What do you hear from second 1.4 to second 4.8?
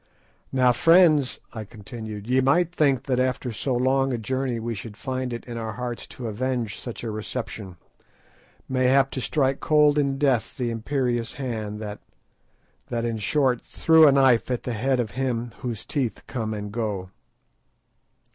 I continued, "ye might think that after so long a journey we